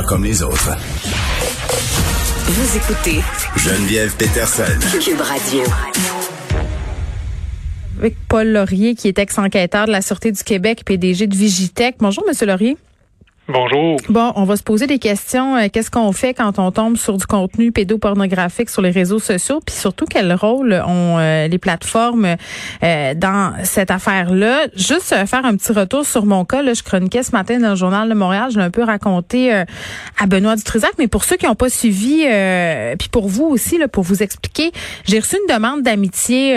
Pas 0.00 0.06
comme 0.06 0.24
les 0.24 0.42
autres. 0.42 0.70
Vous 2.46 2.76
écoutez 2.78 3.20
Geneviève 3.54 4.16
Peterson. 4.16 4.62
Cube 4.98 5.20
Radio. 5.20 5.62
Avec 7.98 8.16
Paul 8.26 8.48
Laurier, 8.48 8.94
qui 8.94 9.08
est 9.08 9.18
ex-enquêteur 9.18 9.84
de 9.84 9.92
la 9.92 10.00
Sûreté 10.00 10.32
du 10.32 10.42
Québec, 10.42 10.84
PDG 10.86 11.26
de 11.26 11.36
Vigitech. 11.36 11.96
Bonjour, 11.98 12.24
Monsieur 12.26 12.46
Laurier. 12.46 12.78
Bonjour. 13.52 13.96
Bon, 14.08 14.32
on 14.36 14.44
va 14.44 14.56
se 14.56 14.62
poser 14.62 14.86
des 14.86 15.00
questions. 15.00 15.56
Euh, 15.56 15.66
Qu'est-ce 15.72 15.90
qu'on 15.90 16.12
fait 16.12 16.34
quand 16.34 16.60
on 16.60 16.70
tombe 16.70 16.96
sur 16.96 17.16
du 17.16 17.26
contenu 17.26 17.72
pédopornographique 17.72 18.70
sur 18.70 18.80
les 18.80 18.90
réseaux 18.90 19.18
sociaux? 19.18 19.60
Puis 19.64 19.74
surtout, 19.74 20.04
quel 20.08 20.32
rôle 20.34 20.72
ont 20.86 21.18
euh, 21.18 21.48
les 21.48 21.58
plateformes 21.58 22.36
euh, 22.84 23.14
dans 23.14 23.54
cette 23.64 23.90
affaire-là? 23.90 24.66
Juste 24.76 25.14
faire 25.26 25.44
un 25.44 25.56
petit 25.56 25.72
retour 25.72 26.06
sur 26.06 26.26
mon 26.26 26.44
cas. 26.44 26.62
Là, 26.62 26.74
je 26.74 26.84
chroniquais 26.84 27.24
ce 27.24 27.32
matin 27.32 27.58
dans 27.58 27.70
le 27.70 27.74
Journal 27.74 28.08
de 28.08 28.14
Montréal. 28.14 28.50
Je 28.52 28.58
l'ai 28.58 28.64
un 28.64 28.70
peu 28.70 28.84
raconté 28.84 29.52
à 29.52 30.26
Benoît 30.28 30.54
Dutrisac. 30.54 30.92
Mais 30.98 31.08
pour 31.08 31.24
ceux 31.24 31.36
qui 31.36 31.46
n'ont 31.46 31.56
pas 31.56 31.70
suivi, 31.70 32.24
puis 32.98 33.08
pour 33.08 33.26
vous 33.26 33.46
aussi, 33.46 33.80
pour 33.90 34.04
vous 34.04 34.22
expliquer, 34.22 34.70
j'ai 35.06 35.18
reçu 35.18 35.36
une 35.36 35.52
demande 35.52 35.82
d'amitié 35.82 36.54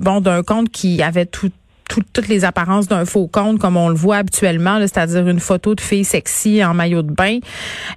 bon 0.00 0.20
d'un 0.20 0.42
compte 0.44 0.70
qui 0.70 1.02
avait 1.02 1.26
tout 1.26 1.50
toutes 1.88 2.28
les 2.28 2.44
apparences 2.44 2.88
d'un 2.88 3.04
faux 3.04 3.26
compte 3.26 3.58
comme 3.58 3.76
on 3.76 3.88
le 3.88 3.94
voit 3.94 4.16
habituellement, 4.16 4.78
c'est-à-dire 4.80 5.28
une 5.28 5.40
photo 5.40 5.74
de 5.74 5.80
fille 5.80 6.04
sexy 6.04 6.64
en 6.64 6.74
maillot 6.74 7.02
de 7.02 7.12
bain. 7.12 7.38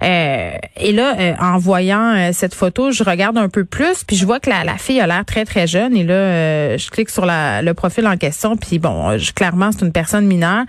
Euh, 0.02 0.50
et 0.76 0.92
là, 0.92 1.16
euh, 1.18 1.34
en 1.40 1.58
voyant 1.58 2.14
euh, 2.14 2.30
cette 2.32 2.54
photo, 2.54 2.92
je 2.92 3.04
regarde 3.04 3.38
un 3.38 3.48
peu 3.48 3.64
plus, 3.64 4.04
puis 4.04 4.16
je 4.16 4.24
vois 4.26 4.40
que 4.40 4.50
la, 4.50 4.64
la 4.64 4.76
fille 4.76 5.00
a 5.00 5.06
l'air 5.06 5.24
très 5.24 5.44
très 5.44 5.66
jeune. 5.66 5.96
Et 5.96 6.04
là, 6.04 6.76
je 6.76 6.90
clique 6.90 7.10
sur 7.10 7.26
la, 7.26 7.62
le 7.62 7.74
profil 7.74 8.06
en 8.06 8.16
question, 8.16 8.56
puis 8.56 8.78
bon, 8.78 9.18
je, 9.18 9.32
clairement 9.32 9.70
c'est 9.72 9.84
une 9.84 9.92
personne 9.92 10.26
mineure. 10.26 10.64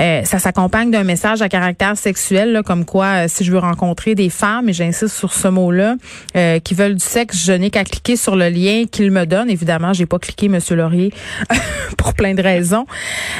Euh, 0.00 0.24
ça 0.24 0.38
s'accompagne 0.38 0.90
d'un 0.90 1.04
message 1.04 1.42
à 1.42 1.48
caractère 1.48 1.96
sexuel, 1.96 2.52
là, 2.52 2.62
comme 2.62 2.84
quoi 2.84 3.06
euh, 3.06 3.24
si 3.28 3.44
je 3.44 3.52
veux 3.52 3.58
rencontrer 3.58 4.14
des 4.14 4.30
femmes, 4.30 4.68
et 4.68 4.72
j'insiste 4.72 5.14
sur 5.14 5.32
ce 5.32 5.48
mot-là, 5.48 5.96
euh, 6.36 6.58
qui 6.58 6.74
veulent 6.74 6.94
du 6.94 7.04
sexe, 7.04 7.44
je 7.44 7.52
n'ai 7.52 7.70
qu'à 7.70 7.84
cliquer 7.84 8.16
sur 8.16 8.34
le 8.34 8.48
lien 8.48 8.84
qu'il 8.90 9.10
me 9.10 9.26
donne. 9.26 9.50
Évidemment, 9.50 9.92
j'ai 9.92 10.06
pas 10.06 10.18
cliqué, 10.18 10.48
Monsieur 10.48 10.76
Laurier, 10.76 11.12
pour 11.98 12.14
plein 12.14 12.34
de 12.34 12.42
raisons. 12.42 12.86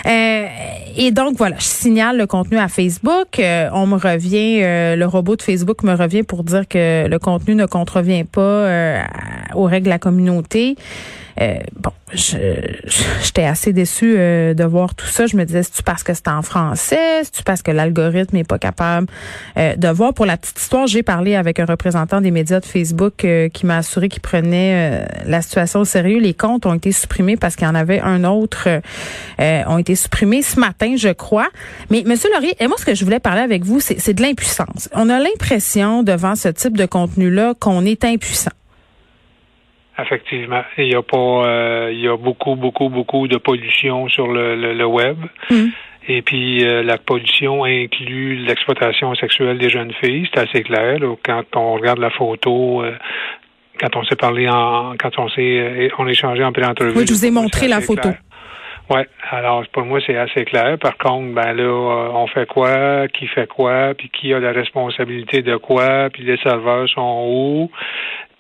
et 0.05 1.11
donc 1.12 1.36
voilà, 1.38 1.56
je 1.58 1.64
signale 1.64 2.19
le 2.19 2.27
contenu 2.27 2.58
à 2.58 2.69
Facebook. 2.69 3.41
on 3.41 3.86
me 3.86 3.97
revient, 3.97 4.61
le 4.97 5.05
robot 5.05 5.36
de 5.36 5.42
Facebook 5.42 5.83
me 5.83 5.94
revient 5.94 6.22
pour 6.22 6.44
dire 6.44 6.69
que 6.69 7.06
le 7.06 7.19
contenu 7.19 7.55
ne 7.55 7.66
contrevient 7.66 8.25
pas 8.25 9.03
aux 9.55 9.64
règles 9.64 9.86
de 9.86 9.91
la 9.91 9.98
communauté. 9.98 10.77
Euh, 11.41 11.55
bon, 11.74 11.92
j'étais 12.12 13.44
assez 13.44 13.72
déçue 13.72 14.14
euh, 14.19 14.52
de 14.52 14.64
voir 14.64 14.94
tout 14.94 15.06
ça. 15.06 15.27
Je 15.27 15.36
me 15.36 15.44
disais, 15.44 15.62
c'est-tu 15.62 15.82
parce 15.82 16.02
que 16.02 16.12
c'est 16.12 16.28
en 16.28 16.42
français? 16.42 17.22
C'est-tu 17.24 17.42
parce 17.44 17.62
que 17.62 17.70
l'algorithme 17.70 18.36
n'est 18.36 18.44
pas 18.44 18.58
capable 18.58 19.06
euh, 19.56 19.74
de 19.74 19.88
voir? 19.88 20.12
Pour 20.12 20.27
la 20.27 20.36
petite 20.36 20.60
histoire, 20.60 20.86
j'ai 20.86 21.02
parlé 21.02 21.36
avec 21.36 21.58
un 21.58 21.64
représentant 21.64 22.20
des 22.20 22.30
médias 22.30 22.60
de 22.60 22.66
Facebook 22.66 23.27
qui 23.52 23.66
m'a 23.66 23.78
assuré 23.78 24.08
qu'il 24.08 24.20
prenait 24.20 25.06
la 25.24 25.41
situation 25.41 25.80
au 25.80 25.84
sérieux. 25.84 26.19
Les 26.19 26.34
comptes 26.34 26.66
ont 26.66 26.74
été 26.74 26.92
supprimés 26.92 27.36
parce 27.36 27.56
qu'il 27.56 27.66
y 27.66 27.70
en 27.70 27.75
avait 27.75 28.00
un 28.00 28.25
autre 28.25 28.69
ont 29.38 29.78
été 29.78 29.94
supprimés 29.94 30.42
ce 30.42 30.60
matin, 30.60 30.94
je 30.97 31.08
crois. 31.08 31.48
Mais 31.91 32.02
Monsieur 32.04 32.30
Laurier, 32.34 32.54
et 32.60 32.66
moi, 32.66 32.77
ce 32.78 32.84
que 32.84 32.94
je 32.94 33.04
voulais 33.04 33.20
parler 33.20 33.41
avec 33.41 33.64
vous, 33.64 33.80
c'est 33.80 34.12
de 34.12 34.22
l'impuissance. 34.22 34.88
On 34.92 35.08
a 35.08 35.19
l'impression, 35.19 36.02
devant 36.02 36.34
ce 36.34 36.48
type 36.48 36.77
de 36.77 36.86
contenu-là, 36.86 37.54
qu'on 37.58 37.84
est 37.84 38.04
impuissant. 38.04 38.50
Effectivement. 40.03 40.62
Il 40.79 40.93
y 40.93 40.95
a 40.95 41.03
pas 41.03 41.17
euh, 41.17 41.91
il 41.93 42.01
y 42.01 42.09
a 42.09 42.17
beaucoup, 42.17 42.55
beaucoup, 42.55 42.89
beaucoup 42.89 43.29
de 43.29 43.37
pollution 43.37 44.09
sur 44.09 44.29
le, 44.29 44.56
le, 44.56 44.87
web. 44.87 45.17
Mm. 45.51 45.67
Et 46.09 46.23
puis 46.23 46.65
euh, 46.65 46.83
la 46.83 46.98
pollution 46.98 47.65
inclut 47.65 48.37
l'exploitation 48.37 49.15
sexuelle 49.15 49.59
des 49.59 49.71
jeunes 49.71 49.93
filles, 50.03 50.28
c'est 50.33 50.41
assez 50.41 50.62
clair. 50.62 50.98
quand 51.25 51.45
on 51.56 51.75
regarde 51.75 51.98
la 51.98 52.11
photo, 52.11 52.83
euh, 52.83 52.93
quand 53.78 53.97
on 53.97 54.05
s'est 54.05 54.17
parlé 54.17 54.48
en 54.48 54.95
quand 54.98 55.19
on 55.19 55.28
s'est 55.28 55.91
on 55.98 56.06
a 56.06 56.11
échangé 56.11 56.43
en 56.43 56.53
pré-entrevue. 56.53 56.93
Oui, 56.97 57.06
je 57.06 57.12
vous 57.12 57.27
ai 57.27 57.31
montré 57.31 57.69
la 57.69 57.81
photo. 57.81 58.09
Ouais, 58.89 59.06
alors 59.31 59.62
pour 59.72 59.84
moi 59.84 60.00
c'est 60.05 60.16
assez 60.16 60.44
clair. 60.44 60.77
Par 60.78 60.99
contre, 60.99 61.33
ben 61.33 61.53
là, 61.53 61.71
on 62.12 62.27
fait 62.27 62.47
quoi, 62.47 63.06
qui 63.06 63.28
fait 63.28 63.47
quoi, 63.47 63.94
puis 63.97 64.09
qui 64.09 64.34
a 64.34 64.41
la 64.41 64.50
responsabilité 64.50 65.43
de 65.43 65.56
quoi, 65.56 66.10
puis 66.12 66.25
les 66.25 66.39
serveurs 66.39 66.89
sont 66.89 67.25
où, 67.28 67.71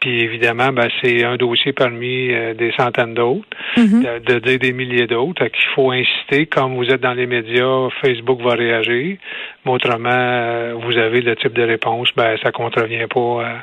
puis 0.00 0.22
évidemment, 0.22 0.72
ben, 0.72 0.88
c'est 1.02 1.24
un 1.24 1.36
dossier 1.36 1.74
parmi 1.74 2.32
euh, 2.32 2.54
des 2.54 2.72
centaines 2.72 3.12
d'autres, 3.12 3.46
mm-hmm. 3.76 4.24
de, 4.24 4.38
de, 4.38 4.56
des 4.56 4.72
milliers 4.72 5.06
d'autres. 5.06 5.46
qu'il 5.48 5.68
faut 5.74 5.90
insister, 5.90 6.46
comme 6.46 6.74
vous 6.74 6.90
êtes 6.90 7.02
dans 7.02 7.12
les 7.12 7.26
médias, 7.26 7.88
Facebook 8.00 8.40
va 8.40 8.54
réagir. 8.54 9.18
Mais 9.64 9.70
autrement, 9.70 10.08
euh, 10.10 10.74
vous 10.82 10.96
avez 10.96 11.20
le 11.20 11.36
type 11.36 11.52
de 11.52 11.62
réponse, 11.62 12.08
ben 12.16 12.34
ça 12.42 12.50
contrevient 12.50 13.06
pas, 13.14 13.20
euh, 13.20 13.56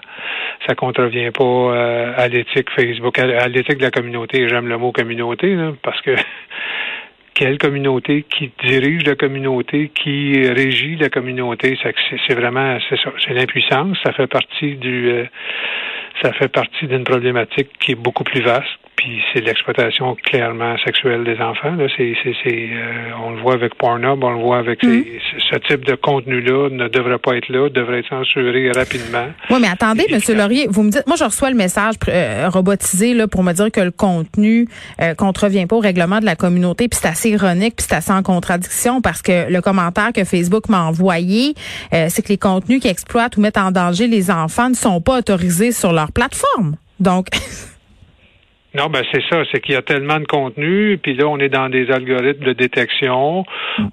ça 0.68 0.76
contrevient 0.76 1.32
pas 1.32 2.14
à 2.16 2.28
l'éthique 2.28 2.70
Facebook, 2.70 3.18
à, 3.18 3.48
l'éthique 3.48 3.80
de 3.80 3.84
la 3.84 3.92
communauté. 3.92 4.48
J'aime 4.48 4.68
le 4.68 4.78
mot 4.78 4.92
communauté, 4.92 5.56
là, 5.56 5.74
parce 5.82 6.00
que 6.02 6.12
quelle 7.34 7.58
communauté, 7.58 8.26
qui 8.30 8.52
dirige 8.64 9.08
la 9.08 9.16
communauté, 9.16 9.90
qui 9.90 10.48
régit 10.48 10.98
la 10.98 11.10
communauté. 11.10 11.80
C'est 12.28 12.36
vraiment, 12.36 12.78
c'est 12.90 12.98
c'est 13.26 13.34
l'impuissance. 13.34 13.98
Ça 14.04 14.12
fait 14.14 14.28
partie 14.28 14.76
du, 14.76 15.28
ça 16.22 16.34
fait 16.34 16.48
partie 16.48 16.88
d'une 16.88 17.04
problématique 17.04 17.70
qui 17.80 17.92
est 17.92 17.96
beaucoup 17.96 18.24
plus 18.24 18.42
vaste. 18.42 18.68
Puis 18.98 19.22
c'est 19.32 19.42
l'exploitation 19.42 20.16
clairement 20.26 20.76
sexuelle 20.84 21.24
des 21.24 21.40
enfants. 21.40 21.76
Là, 21.76 21.86
c'est, 21.96 22.14
c'est, 22.24 22.34
c'est 22.44 22.70
euh, 22.72 23.12
on 23.24 23.32
le 23.32 23.42
voit 23.42 23.54
avec 23.54 23.76
Pornhub, 23.76 24.24
on 24.24 24.32
le 24.32 24.42
voit 24.42 24.58
avec 24.58 24.84
mm. 24.84 25.04
ce 25.52 25.56
type 25.68 25.86
de 25.86 25.94
contenu-là 25.94 26.70
ne 26.72 26.88
devrait 26.88 27.20
pas 27.20 27.38
être 27.38 27.48
là, 27.50 27.70
devrait 27.70 28.00
être 28.00 28.10
censuré 28.10 28.72
rapidement. 28.72 29.28
Oui, 29.52 29.58
mais 29.62 29.68
attendez, 29.68 30.06
Monsieur 30.12 30.36
Laurier, 30.36 30.68
vous 30.68 30.82
me 30.82 30.90
dites, 30.90 31.06
moi 31.06 31.16
je 31.16 31.24
reçois 31.24 31.52
le 31.52 31.56
message 31.56 31.94
euh, 32.10 32.50
robotisé 32.50 33.14
là 33.14 33.28
pour 33.28 33.44
me 33.44 33.54
dire 33.54 33.72
que 33.72 33.82
le 33.82 33.92
contenu 33.92 34.68
euh, 35.00 35.14
contrevient 35.14 35.68
pas 35.68 35.76
au 35.76 35.80
règlement 35.80 36.20
de 36.20 36.26
la 36.26 36.36
communauté, 36.36 36.88
puis 36.88 37.00
c'est 37.00 37.08
assez 37.08 37.30
ironique, 37.30 37.76
puis 37.78 37.86
c'est 37.88 37.96
assez 37.96 38.12
en 38.12 38.24
contradiction 38.24 39.02
parce 39.02 39.22
que 39.22 39.52
le 39.52 39.62
commentaire 39.62 40.12
que 40.12 40.24
Facebook 40.24 40.70
m'a 40.70 40.82
envoyé, 40.82 41.54
euh, 41.94 42.08
c'est 42.10 42.24
que 42.24 42.30
les 42.30 42.38
contenus 42.40 42.82
qui 42.82 42.88
exploitent 42.88 43.38
ou 43.38 43.42
mettent 43.42 43.58
en 43.58 43.72
danger 43.72 44.08
les 44.08 44.32
enfants 44.32 44.70
ne 44.70 44.76
sont 44.76 45.02
pas 45.02 45.20
autorisés 45.20 45.72
sur 45.72 45.94
leur 45.94 46.12
plateforme. 46.12 46.78
Donc 47.00 47.28
Non, 48.78 48.90
ben 48.90 49.02
c'est 49.12 49.24
ça, 49.28 49.42
c'est 49.52 49.60
qu'il 49.60 49.74
y 49.74 49.78
a 49.78 49.82
tellement 49.82 50.20
de 50.20 50.26
contenu, 50.26 51.00
puis 51.02 51.16
là 51.16 51.26
on 51.28 51.40
est 51.40 51.50
dans 51.50 51.68
des 51.68 51.90
algorithmes 51.90 52.46
de 52.46 52.54
détection, 52.54 53.44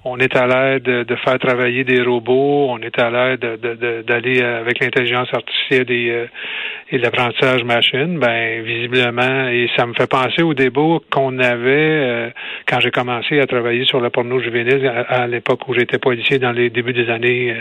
on 0.04 0.18
est 0.18 0.36
à 0.36 0.46
l'aide 0.46 0.82
de, 0.82 1.16
faire 1.24 1.38
travailler 1.38 1.84
des 1.84 2.02
robots, 2.02 2.66
on 2.68 2.78
est 2.80 2.98
à 2.98 3.08
l'aide 3.08 4.04
d'aller 4.06 4.42
avec 4.42 4.80
l'intelligence 4.80 5.28
artificielle 5.32 5.90
et, 5.90 6.10
euh, 6.10 6.26
et 6.90 6.98
l'apprentissage 6.98 7.64
machine. 7.64 8.18
Ben 8.18 8.62
visiblement, 8.62 9.48
et 9.48 9.70
ça 9.74 9.86
me 9.86 9.94
fait 9.94 10.06
penser 10.06 10.42
au 10.42 10.52
débat 10.52 10.98
qu'on 11.10 11.38
avait 11.38 11.64
euh, 11.66 12.30
quand 12.68 12.80
j'ai 12.80 12.90
commencé 12.90 13.40
à 13.40 13.46
travailler 13.46 13.86
sur 13.86 14.02
la 14.02 14.10
porno 14.10 14.38
juvénile 14.38 14.86
à, 15.08 15.26
l'époque 15.26 15.66
où 15.66 15.72
j'étais 15.72 15.98
policier 15.98 16.38
dans 16.38 16.52
les 16.52 16.68
débuts 16.68 16.92
des 16.92 17.08
années 17.08 17.54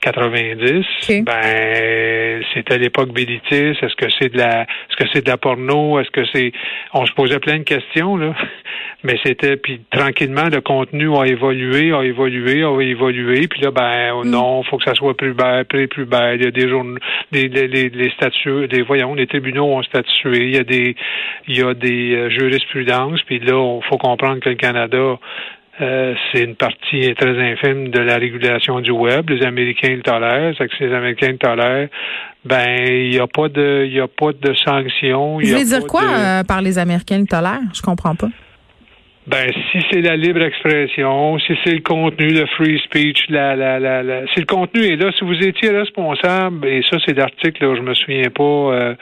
90. 0.00 0.84
Euh, 1.10 1.22
ben 1.22 2.42
c'était 2.54 2.78
l'époque 2.78 3.12
Bélitis. 3.12 3.78
Est-ce 3.80 3.94
que 3.94 4.06
c'est 4.18 4.32
de 4.32 4.38
la, 4.38 4.62
est-ce 4.62 4.96
que 4.96 5.08
c'est 5.12 5.24
de 5.24 5.30
la 5.30 5.36
porno? 5.36 6.00
Est-ce 6.00 6.10
que 6.10 6.24
c'est 6.32 6.52
on 6.92 7.06
se 7.06 7.12
posait 7.12 7.38
plein 7.38 7.58
de 7.58 7.64
questions, 7.64 8.16
là. 8.16 8.34
Mais 9.04 9.18
c'était, 9.24 9.56
puis 9.56 9.82
tranquillement, 9.90 10.48
le 10.50 10.60
contenu 10.60 11.16
a 11.16 11.26
évolué, 11.26 11.92
a 11.92 12.02
évolué, 12.02 12.64
a 12.64 12.80
évolué. 12.80 13.46
Puis 13.46 13.60
là, 13.60 13.70
ben 13.70 14.12
oh 14.14 14.24
mm. 14.24 14.30
non, 14.30 14.62
faut 14.64 14.78
que 14.78 14.84
ça 14.84 14.94
soit 14.94 15.16
plus 15.16 15.32
belle, 15.32 15.64
plus, 15.66 15.86
plus 15.86 16.06
belle. 16.06 16.40
Il 16.40 16.44
y 16.44 16.48
a 16.48 16.50
des 16.50 16.68
journaux, 16.68 16.98
les, 17.30 17.48
les, 17.48 17.68
les, 17.68 18.10
statuts, 18.10 18.66
des 18.68 18.82
voyons, 18.82 19.14
les 19.14 19.26
tribunaux 19.26 19.66
ont 19.66 19.82
statué. 19.82 20.46
Il 20.46 20.54
y 20.54 20.58
a 20.58 20.64
des, 20.64 20.96
il 21.46 21.56
y 21.56 21.62
a 21.62 21.74
des 21.74 22.14
euh, 22.14 22.30
jurisprudences. 22.30 23.22
Puis 23.22 23.38
là, 23.38 23.78
il 23.80 23.86
faut 23.88 23.98
comprendre 23.98 24.40
que 24.40 24.48
le 24.48 24.56
Canada 24.56 25.18
euh, 25.80 26.14
c'est 26.32 26.42
une 26.42 26.54
partie 26.54 27.14
très 27.14 27.52
infime 27.52 27.90
de 27.90 27.98
la 28.00 28.16
régulation 28.16 28.80
du 28.80 28.90
web. 28.90 29.28
Les 29.28 29.44
Américains 29.44 29.94
le 29.94 30.02
tolèrent. 30.02 30.54
C'est 30.56 30.68
que 30.68 30.76
si 30.76 30.84
les 30.84 30.94
Américains 30.94 31.32
le 31.32 31.38
tolèrent, 31.38 31.88
ben 32.44 32.86
il 32.88 33.10
n'y 33.10 33.18
a 33.18 33.26
pas 33.26 33.48
de 33.48 33.84
il 33.86 33.92
y 33.92 34.00
a 34.00 34.08
pas 34.08 34.32
de 34.32 34.54
sanctions. 34.54 35.34
Vous 35.38 35.46
voulez 35.46 35.64
dire 35.64 35.86
quoi 35.86 36.02
euh, 36.02 36.44
par 36.44 36.62
les 36.62 36.78
Américains 36.78 37.18
le 37.18 37.26
tolèrent? 37.26 37.60
Je 37.74 37.82
comprends 37.82 38.14
pas. 38.14 38.28
Ben, 39.26 39.52
si 39.72 39.78
c'est 39.90 40.02
la 40.02 40.16
libre 40.16 40.42
expression, 40.42 41.36
si 41.40 41.52
c'est 41.64 41.74
le 41.74 41.80
contenu, 41.80 42.28
le 42.28 42.46
free 42.46 42.78
speech, 42.84 43.24
la, 43.28 43.56
la, 43.56 43.80
la, 43.80 44.04
la 44.04 44.20
si 44.28 44.38
le 44.38 44.46
contenu 44.46 44.84
est 44.84 44.94
là, 44.94 45.10
si 45.18 45.24
vous 45.24 45.34
étiez 45.42 45.70
responsable, 45.70 46.64
et 46.68 46.82
ça 46.88 46.98
c'est 47.04 47.16
l'article, 47.16 47.74
je 47.74 47.82
me 47.82 47.92
souviens 47.94 48.30
pas 48.30 48.44
euh, 48.44 48.94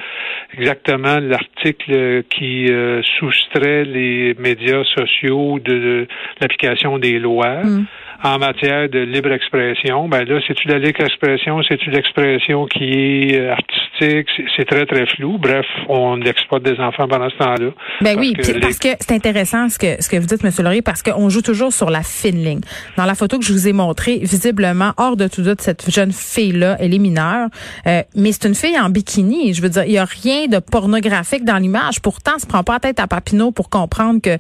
exactement 0.56 1.19
l'article 1.21 2.23
qui 2.31 2.71
euh, 2.71 3.03
soustrait 3.19 3.85
les 3.85 4.35
médias 4.38 4.82
sociaux 4.97 5.59
de, 5.59 6.06
l'application 6.41 6.99
des 6.99 7.19
lois. 7.19 7.62
Mm. 7.62 7.85
En 8.25 8.38
matière 8.38 8.88
de 8.88 9.00
libre 9.00 9.32
expression, 9.32 10.09
ben 10.09 10.25
là, 10.25 10.41
c'est-tu 10.47 10.67
la 10.69 10.79
libre 10.79 11.03
expression, 11.03 11.62
c'est-tu 11.69 11.91
l'expression 11.91 12.65
qui 12.65 12.85
est 12.85 13.49
artistique 13.49 13.85
artistique, 13.94 14.29
c'est 14.56 14.65
très, 14.65 14.87
très 14.87 15.06
flou. 15.06 15.38
Bref, 15.38 15.67
on 15.88 16.21
exploite 16.23 16.62
des 16.62 16.79
enfants 16.81 17.09
pendant 17.09 17.29
ce 17.31 17.37
temps-là. 17.37 17.71
Ben 18.00 18.19
oui, 18.19 18.35
parce 18.61 18.79
que 18.79 18.88
c'est 19.00 19.12
intéressant 19.12 19.69
ce 19.69 19.79
que, 19.79 20.03
ce 20.03 20.09
que 20.09 20.17
vous 20.17 20.26
dites, 20.26 20.44
M. 20.44 20.50
Laurier, 20.59 20.82
parce 20.82 21.03
qu'on 21.03 21.29
joue 21.29 21.43
toujours 21.43 21.73
sur 21.73 21.91
la 21.91 22.03
fine 22.03 22.43
ligne. 22.43 22.61
Dans 22.97 23.05
la 23.05 23.15
photo 23.15 23.38
que 23.38 23.44
je 23.44 23.53
vous 23.53 23.69
ai 23.69 23.73
montrée, 23.73 24.19
visiblement, 24.19 24.93
hors 24.97 25.17
de 25.17 25.29
tout 25.29 25.43
doute, 25.43 25.61
cette 25.61 25.91
jeune 25.91 26.12
fille-là, 26.12 26.77
elle 26.81 26.94
est 26.94 26.99
mineure, 26.99 27.49
euh, 27.87 28.03
mais 28.17 28.32
c'est 28.32 28.49
une 28.49 28.55
fille 28.55 28.79
en 28.79 28.91
bikini. 28.91 29.55
Je 29.55 29.62
veux 29.62 29.69
dire, 29.69 29.85
il 29.85 29.93
y 29.93 29.99
a 29.99 30.05
rien 30.05 30.47
de 30.47 30.59
pornographique 30.59 31.44
dans 31.44 31.59
l'image. 31.59 32.00
Pourtant, 32.00 32.32
on 32.37 32.38
se 32.38 32.47
prend 32.47 32.62
pas 32.62 32.75
la 32.75 32.81
tête 32.81 33.00
à 33.00 33.06
Papineau 33.06 33.53
pour 33.53 33.70
comprendre 33.70 34.20
que 34.20 34.37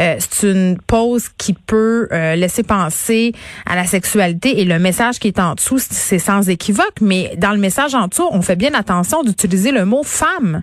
euh, 0.00 0.16
c'est 0.18 0.50
une 0.50 0.78
pose 0.78 1.28
qui 1.28 1.54
peut 1.54 2.08
euh, 2.12 2.34
laisser 2.36 2.62
penser 2.62 3.32
à 3.66 3.76
la 3.76 3.84
sexualité 3.84 4.60
et 4.60 4.64
le 4.64 4.78
message 4.78 5.18
qui 5.18 5.28
est 5.28 5.38
en 5.38 5.54
dessous, 5.54 5.78
c'est 5.78 6.18
sans 6.18 6.48
équivoque. 6.48 7.00
Mais 7.00 7.32
dans 7.36 7.52
le 7.52 7.58
message 7.58 7.94
en 7.94 8.08
dessous, 8.08 8.28
on 8.30 8.42
fait 8.42 8.56
bien 8.56 8.74
attention 8.74 9.22
d'utiliser 9.22 9.72
le 9.72 9.84
mot 9.84 10.02
femme. 10.02 10.62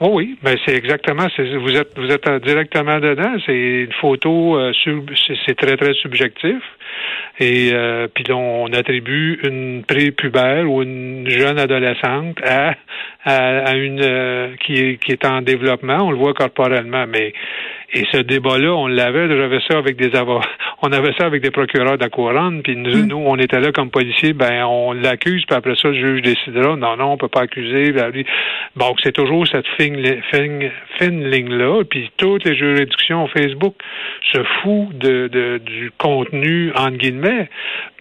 Oh 0.00 0.10
oui, 0.14 0.36
ben 0.42 0.56
c'est 0.64 0.74
exactement. 0.74 1.28
Vous 1.38 1.76
êtes 1.76 1.96
vous 1.96 2.10
êtes 2.10 2.28
directement 2.44 2.98
dedans. 2.98 3.36
C'est 3.46 3.84
une 3.84 3.92
photo, 4.00 4.56
euh, 4.58 4.72
c'est 5.46 5.56
très 5.56 5.76
très 5.76 5.94
subjectif. 5.94 6.56
Et 7.40 7.70
euh, 7.72 8.06
puis 8.12 8.24
on 8.32 8.66
attribue 8.72 9.40
une 9.42 9.84
prépubère 9.84 10.70
ou 10.70 10.82
une 10.82 11.28
jeune 11.28 11.58
adolescente 11.58 12.38
à 12.44 12.74
à, 13.26 13.74
une 13.74 14.02
euh, 14.02 14.54
qui 14.64 14.76
est 14.76 14.96
qui 15.02 15.12
est 15.12 15.24
en 15.24 15.42
développement. 15.42 15.98
On 16.02 16.10
le 16.10 16.18
voit 16.18 16.34
corporellement, 16.34 17.06
mais 17.08 17.32
et 17.96 18.04
ce 18.10 18.18
débat-là, 18.18 18.74
on 18.74 18.88
l'avait, 18.88 19.28
j'avais 19.28 19.60
ça 19.68 19.78
avec 19.78 19.96
des 19.96 20.16
avocats, 20.16 20.48
on 20.82 20.90
avait 20.90 21.12
ça 21.16 21.26
avec 21.26 21.42
des 21.42 21.52
procureurs 21.52 21.96
de 21.96 22.02
la 22.02 22.08
couronne, 22.08 22.60
puis 22.62 22.74
nous, 22.74 23.04
mm. 23.04 23.06
nous, 23.06 23.22
on 23.24 23.36
était 23.36 23.60
là 23.60 23.70
comme 23.70 23.90
policiers, 23.90 24.32
ben 24.32 24.64
on 24.64 24.92
l'accuse, 24.92 25.44
puis 25.46 25.56
après 25.56 25.76
ça, 25.76 25.88
le 25.88 25.94
juge 25.94 26.22
décidera, 26.22 26.74
non, 26.74 26.96
non, 26.96 27.12
on 27.12 27.16
peut 27.16 27.28
pas 27.28 27.42
accuser. 27.42 27.94
Bon, 28.74 28.94
c'est 29.02 29.12
toujours 29.12 29.46
cette 29.46 29.68
fine, 29.78 30.20
fine, 30.32 30.70
fine 30.98 31.30
ligne-là, 31.30 31.84
puis 31.88 32.10
toutes 32.16 32.44
les 32.44 32.56
juridictions 32.56 33.28
Facebook 33.28 33.76
se 34.32 34.42
foutent 34.42 34.98
de, 34.98 35.28
de, 35.28 35.58
du 35.58 35.92
contenu, 35.96 36.72
entre 36.84 36.98
guillemets. 36.98 37.48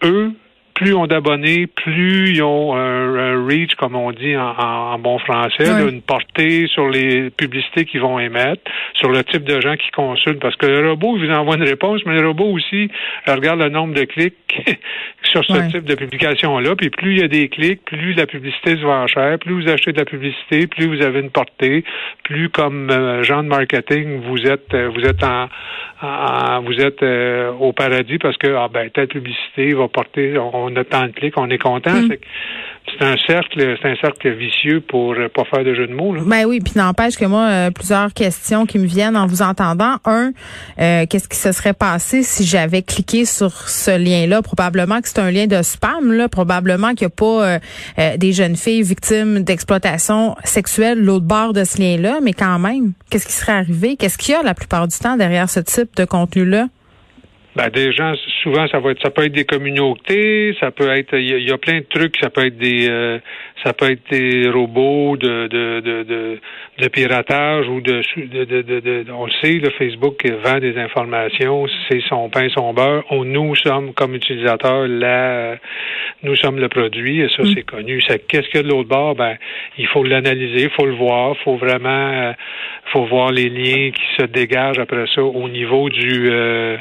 Eux, 0.03 0.33
plus 0.73 0.93
ont 0.93 1.07
d'abonnés, 1.07 1.67
plus 1.67 2.31
ils 2.31 2.43
ont 2.43 2.75
un, 2.75 3.45
reach, 3.45 3.75
comme 3.75 3.95
on 3.95 4.11
dit 4.11 4.35
en, 4.35 4.97
bon 4.99 5.19
français, 5.19 5.65
une 5.87 6.01
portée 6.01 6.67
sur 6.67 6.89
les 6.89 7.29
publicités 7.29 7.85
qu'ils 7.85 8.01
vont 8.01 8.19
émettre, 8.19 8.61
sur 8.93 9.09
le 9.09 9.23
type 9.23 9.43
de 9.43 9.59
gens 9.61 9.75
qui 9.75 9.91
consultent. 9.91 10.39
Parce 10.39 10.55
que 10.55 10.65
le 10.65 10.91
robot, 10.91 11.17
il 11.17 11.25
vous 11.25 11.33
envoie 11.33 11.55
une 11.55 11.63
réponse, 11.63 12.01
mais 12.05 12.19
le 12.19 12.27
robot 12.27 12.51
aussi 12.51 12.89
regarde 13.27 13.59
le 13.59 13.69
nombre 13.69 13.93
de 13.93 14.03
clics 14.03 14.35
sur 15.23 15.43
ce 15.45 15.69
type 15.71 15.85
de 15.85 15.95
publication-là. 15.95 16.75
Puis 16.75 16.89
plus 16.89 17.13
il 17.13 17.19
y 17.19 17.23
a 17.23 17.27
des 17.27 17.49
clics, 17.49 17.83
plus 17.85 18.13
la 18.13 18.25
publicité 18.25 18.75
se 18.75 18.81
vend 18.81 19.07
cher, 19.07 19.37
plus 19.39 19.53
vous 19.53 19.69
achetez 19.69 19.91
de 19.91 19.99
la 19.99 20.05
publicité, 20.05 20.67
plus 20.67 20.87
vous 20.87 21.01
avez 21.03 21.19
une 21.19 21.31
portée, 21.31 21.83
plus 22.23 22.49
comme 22.49 22.89
euh, 22.89 23.23
genre 23.23 23.43
de 23.43 23.47
marketing, 23.47 24.21
vous 24.21 24.45
êtes 24.47 24.73
euh, 24.73 24.89
vous 24.89 25.01
êtes 25.01 25.23
en, 25.23 25.47
vous 26.61 26.79
êtes 26.79 27.01
euh, 27.03 27.51
au 27.51 27.71
paradis 27.73 28.17
parce 28.17 28.37
que 28.37 28.47
ah 28.55 28.67
ben 28.71 28.89
telle 28.89 29.07
publicité 29.07 29.73
va 29.73 29.87
porter 29.87 30.37
on 30.37 30.62
a 30.75 30.83
tant 30.83 31.07
de 31.07 31.12
clics, 31.12 31.38
on 31.38 31.50
est 31.50 31.57
content. 31.57 31.94
Hmm. 31.94 32.10
C'est 32.86 33.06
un 33.06 33.15
cercle, 33.25 33.77
c'est 33.81 33.89
un 33.89 33.95
cercle 33.95 34.30
vicieux 34.33 34.81
pour 34.81 35.13
euh, 35.13 35.30
pas 35.30 35.45
faire 35.45 35.63
de 35.63 35.74
jeu 35.74 35.88
de 35.88 35.94
mots. 35.94 36.13
Là. 36.13 36.21
Ben 36.25 36.45
oui, 36.45 36.60
puis 36.60 36.74
n'empêche 36.75 37.15
que 37.15 37.25
moi, 37.25 37.48
euh, 37.48 37.71
plusieurs 37.71 38.13
questions 38.13 38.65
qui 38.65 38.77
me 38.77 38.86
viennent 38.86 39.15
en 39.15 39.25
vous 39.25 39.42
entendant. 39.42 39.95
Un, 40.06 40.31
euh, 40.80 41.06
qu'est-ce 41.10 41.30
qui 41.30 41.38
se 41.38 41.54
serait 41.54 41.74
passé 41.74 42.24
si 42.24 42.45
j'avais 42.45 42.81
cliqué 42.81 43.25
sur 43.25 43.51
ce 43.51 43.98
lien-là? 43.98 44.42
Probablement 44.42 45.01
que 45.01 45.07
c'est 45.07 45.19
un 45.19 45.31
lien 45.31 45.48
de 45.48 45.62
spam, 45.62 46.12
là. 46.12 46.27
Probablement 46.27 46.94
qu'il 46.94 47.07
n'y 47.07 47.13
a 47.13 47.16
pas 47.16 48.18
des 48.18 48.33
jeunes 48.33 48.56
filles 48.56 48.83
victimes 48.83 49.44
d'exploitation 49.44 50.36
sexuelle 50.44 51.00
l'autre 51.04 51.25
bord 51.25 51.54
de 51.54 51.63
ce 51.63 51.80
lien-là, 51.80 52.19
mais 52.21 52.33
quand 52.33 52.59
même, 52.59 52.94
qu'est-ce 53.09 53.25
qui 53.25 53.33
serait 53.33 53.54
arrivé? 53.54 53.95
Qu'est-ce 53.95 54.18
qu'il 54.18 54.33
y 54.33 54.38
a 54.38 54.44
la 54.44 54.54
plupart 54.54 54.88
du 54.88 54.98
temps 54.98 55.16
derrière 55.16 55.50
ce 55.50 55.59
type 55.59 55.95
de 55.95 56.06
contenu-là? 56.06 56.68
Ben, 57.55 57.69
des 57.69 57.91
gens, 57.91 58.13
souvent, 58.41 58.67
ça 58.67 58.79
va 58.79 58.91
être, 58.91 59.01
ça 59.03 59.11
peut 59.11 59.25
être 59.25 59.31
des 59.31 59.45
communautés, 59.45 60.55
ça 60.59 60.71
peut 60.71 60.89
être, 60.89 61.15
il 61.15 61.47
y, 61.47 61.51
a 61.51 61.57
plein 61.59 61.79
de 61.79 61.85
trucs, 61.88 62.15
ça 62.19 62.31
peut 62.31 62.47
être 62.47 62.57
des, 62.57 62.89
euh, 62.89 63.19
ça 63.63 63.73
peut 63.73 63.91
être 63.91 64.01
des 64.09 64.50
robots 64.50 65.17
de, 65.17 65.47
de, 65.47 65.79
de, 65.79 66.39
de, 66.79 66.88
piratage 66.88 67.67
ou 67.69 67.79
de, 67.79 68.01
de, 68.17 68.61
de, 68.61 69.05
on 69.11 69.27
le 69.27 69.31
sait, 69.44 69.53
le 69.53 69.69
Facebook 69.69 70.25
vend 70.44 70.57
des 70.57 70.79
informations, 70.79 71.67
c'est 71.88 72.01
son 72.09 72.29
pain, 72.29 72.47
son 72.50 72.73
beurre. 72.73 73.03
On, 73.11 73.23
nous 73.23 73.56
sommes, 73.56 73.94
comme 73.94 74.15
utilisateurs, 74.15 74.88
là, 74.88 75.56
nous 76.23 76.35
sommes 76.38 76.59
le 76.59 76.69
produit, 76.69 77.21
et 77.21 77.29
ça, 77.29 77.44
mm. 77.44 77.53
c'est 77.53 77.63
connu. 77.63 78.01
qu'est-ce 78.01 78.49
qu'il 78.49 78.56
y 78.56 78.59
a 78.59 78.63
de 78.63 78.69
l'autre 78.69 78.89
bord? 78.89 79.13
Ben, 79.13 79.38
il 79.77 79.85
faut 79.88 80.03
l'analyser, 80.03 80.63
il 80.63 80.69
faut 80.71 80.88
le 80.88 80.95
voir, 80.95 81.35
il 81.39 81.44
faut 81.44 81.57
vraiment, 81.57 82.11
euh, 82.13 82.33
faut 82.85 83.06
voir 83.06 83.31
les 83.31 83.49
liens 83.49 83.91
qui 83.91 84.03
se 84.17 84.25
dégagent 84.25 84.79
après 84.79 85.06
ça 85.13 85.21
au 85.21 85.47
niveau 85.49 85.89
du, 85.89 86.31
euh, 86.31 86.77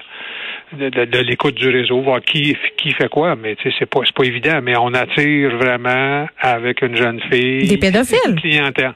de, 0.73 1.19
l'écoute 1.19 1.55
du 1.55 1.69
réseau, 1.69 2.01
voir 2.01 2.21
qui 2.21 2.57
qui 2.77 2.93
fait 2.93 3.09
quoi, 3.09 3.37
mais 3.37 3.57
tu 3.57 3.71
sais, 3.71 3.77
c'est 3.79 3.87
pas 3.87 4.01
pas 4.15 4.25
évident, 4.25 4.61
mais 4.63 4.75
on 4.77 4.93
attire 4.95 5.57
vraiment 5.57 6.27
avec 6.41 6.83
une 6.83 6.97
jeune 6.97 7.21
fille 7.31 7.69
des 7.69 7.79
pédophiles? 7.79 8.37
clientèle. 8.37 8.95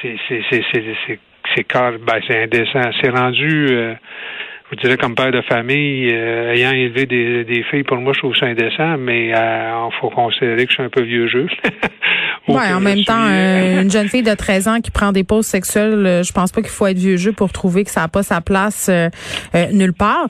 C'est 0.00 0.16
c'est 0.28 0.42
c'est 0.50 0.62
c'est 0.72 0.84
c'est 1.06 1.18
c'est 1.54 1.66
ben, 1.72 2.20
c'est 2.26 2.42
indécent. 2.44 2.90
C'est 3.00 3.10
rendu 3.10 3.66
euh, 3.70 3.94
vous 4.72 4.80
direz 4.80 4.96
comme 4.96 5.14
père 5.14 5.30
de 5.30 5.42
famille, 5.42 6.08
euh, 6.10 6.54
ayant 6.54 6.72
élevé 6.72 7.04
des, 7.04 7.44
des 7.44 7.62
filles, 7.64 7.82
pour 7.82 7.98
moi, 7.98 8.14
je 8.14 8.20
trouve 8.20 8.34
ça 8.34 8.46
indécent, 8.46 8.96
mais 8.96 9.26
il 9.26 9.34
euh, 9.34 9.90
faut 10.00 10.08
considérer 10.08 10.64
que 10.64 10.70
je 10.70 10.76
suis 10.76 10.82
un 10.82 10.88
peu 10.88 11.02
vieux 11.02 11.28
jeu. 11.28 11.46
ouais, 12.48 12.72
en 12.72 12.80
même 12.80 13.04
temps, 13.04 13.26
euh, 13.28 13.82
une 13.82 13.90
jeune 13.90 14.08
fille 14.08 14.22
de 14.22 14.32
13 14.32 14.68
ans 14.68 14.80
qui 14.80 14.90
prend 14.90 15.12
des 15.12 15.24
pauses 15.24 15.44
sexuelles, 15.44 16.22
je 16.24 16.32
pense 16.32 16.52
pas 16.52 16.62
qu'il 16.62 16.70
faut 16.70 16.86
être 16.86 16.96
vieux 16.96 17.18
jeu 17.18 17.32
pour 17.32 17.52
trouver 17.52 17.84
que 17.84 17.90
ça 17.90 18.00
n'a 18.00 18.08
pas 18.08 18.22
sa 18.22 18.40
place 18.40 18.90
nulle 19.72 19.92
part. 19.92 20.28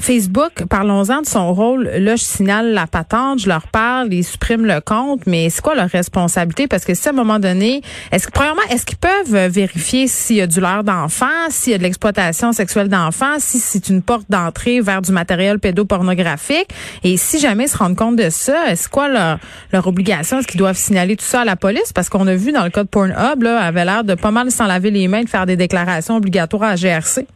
Facebook, 0.00 0.64
parlons-en 0.70 1.20
de 1.20 1.26
son 1.26 1.52
rôle. 1.52 1.90
Là, 1.94 2.16
je 2.16 2.22
signale 2.22 2.72
la 2.72 2.86
patente, 2.86 3.40
je 3.40 3.48
leur 3.48 3.66
parle, 3.68 4.12
ils 4.12 4.24
suppriment 4.24 4.64
le 4.64 4.80
compte, 4.80 5.26
mais 5.26 5.50
c'est 5.50 5.60
quoi 5.60 5.74
leur 5.74 5.90
responsabilité? 5.90 6.66
Parce 6.66 6.86
que 6.86 6.94
si 6.94 7.08
à 7.08 7.10
un 7.10 7.14
moment 7.14 7.38
donné, 7.38 7.82
est-ce 8.10 8.26
que, 8.26 8.32
premièrement, 8.32 8.62
est-ce 8.70 8.86
qu'ils 8.86 8.96
peuvent 8.96 9.50
vérifier 9.50 10.06
s'il 10.06 10.36
y 10.36 10.40
a 10.40 10.46
du 10.46 10.60
leurre 10.60 10.84
d'enfant, 10.84 11.26
s'il 11.50 11.72
y 11.72 11.74
a 11.74 11.78
de 11.78 11.82
l'exploitation 11.82 12.52
sexuelle 12.52 12.88
d'enfants, 12.88 13.36
si, 13.38 13.58
si 13.58 13.81
c'est 13.82 13.92
une 13.92 14.02
porte 14.02 14.30
d'entrée 14.30 14.80
vers 14.80 15.02
du 15.02 15.12
matériel 15.12 15.58
pédopornographique. 15.58 16.68
Et 17.04 17.16
si 17.16 17.38
jamais 17.38 17.64
ils 17.64 17.68
se 17.68 17.78
rendent 17.78 17.96
compte 17.96 18.16
de 18.16 18.30
ça, 18.30 18.70
est-ce 18.70 18.88
quoi 18.88 19.08
leur, 19.08 19.86
obligation? 19.86 20.38
Est-ce 20.38 20.46
qu'ils 20.46 20.58
doivent 20.60 20.76
signaler 20.76 21.16
tout 21.16 21.24
ça 21.24 21.40
à 21.40 21.44
la 21.44 21.56
police? 21.56 21.92
Parce 21.92 22.08
qu'on 22.08 22.26
a 22.26 22.34
vu 22.34 22.52
dans 22.52 22.64
le 22.64 22.70
cas 22.70 22.84
de 22.84 22.88
Pornhub, 22.88 23.42
là, 23.42 23.58
avait 23.58 23.84
l'air 23.84 24.04
de 24.04 24.14
pas 24.14 24.30
mal 24.30 24.50
s'en 24.50 24.66
laver 24.66 24.90
les 24.90 25.08
mains, 25.08 25.22
de 25.22 25.28
faire 25.28 25.46
des 25.46 25.56
déclarations 25.56 26.16
obligatoires 26.16 26.62
à 26.62 26.70
la 26.70 26.76
GRC. 26.76 27.26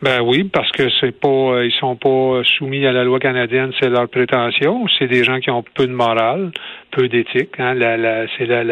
Ben 0.00 0.20
oui, 0.20 0.44
parce 0.44 0.70
que 0.70 0.84
c'est 1.00 1.18
pas, 1.18 1.28
euh, 1.28 1.66
ils 1.66 1.72
sont 1.80 1.96
pas 1.96 2.42
soumis 2.56 2.86
à 2.86 2.92
la 2.92 3.02
loi 3.02 3.18
canadienne, 3.18 3.72
c'est 3.80 3.88
leur 3.88 4.08
prétention. 4.08 4.86
C'est 4.96 5.08
des 5.08 5.24
gens 5.24 5.40
qui 5.40 5.50
ont 5.50 5.64
peu 5.74 5.88
de 5.88 5.92
morale, 5.92 6.52
peu 6.92 7.08
d'éthique. 7.08 7.58
Hein. 7.58 7.74
La, 7.74 8.26
c'est 8.36 8.46
la, 8.46 8.62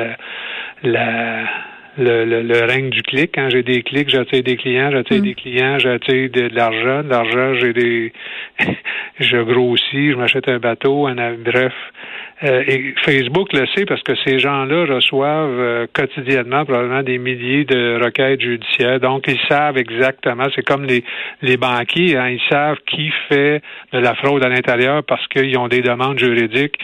la 0.85 1.45
le, 1.99 2.43
le, 2.43 2.65
règne 2.65 2.91
du 2.91 3.03
clic. 3.03 3.33
Quand 3.35 3.49
j'ai 3.50 3.62
des 3.62 3.83
clics, 3.83 4.09
j'attire 4.09 4.43
des 4.43 4.57
clients, 4.57 4.91
j'attire 4.91 5.19
mm. 5.19 5.25
des 5.25 5.35
clients, 5.35 5.79
j'attire 5.79 6.31
de, 6.31 6.49
l'argent. 6.55 7.03
De 7.03 7.09
l'argent, 7.09 7.55
j'ai 7.55 7.73
des 7.73 8.12
je 9.21 9.38
grossis, 9.38 10.11
je 10.12 10.17
m'achète 10.17 10.49
un 10.49 10.59
bateau, 10.59 11.07
un 11.07 11.15
bref. 11.35 11.75
Euh, 12.45 12.62
et 12.66 12.95
Facebook 13.02 13.52
le 13.55 13.66
sait 13.75 13.87
parce 13.87 14.02
que 14.02 14.12
ces 14.26 14.38
gens-là 14.38 14.85
reçoivent 14.85 15.59
euh, 15.59 15.87
quotidiennement 15.95 16.66
probablement 16.66 17.02
des 17.02 17.16
milliers 17.16 17.64
de 17.64 17.99
requêtes 18.02 18.43
judiciaires. 18.43 19.00
Donc, 19.00 19.25
ils 19.26 19.40
savent 19.49 19.78
exactement, 19.78 20.45
c'est 20.55 20.62
comme 20.62 20.85
les, 20.85 21.02
les 21.40 21.57
banquiers, 21.57 22.19
hein, 22.19 22.28
ils 22.28 22.43
savent 22.50 22.76
qui 22.87 23.11
fait 23.31 23.62
de 23.93 23.99
la 23.99 24.14
fraude 24.16 24.45
à 24.45 24.50
l'intérieur 24.50 25.02
parce 25.02 25.26
qu'ils 25.28 25.57
ont 25.57 25.69
des 25.69 25.81
demandes 25.81 26.19
juridiques, 26.19 26.75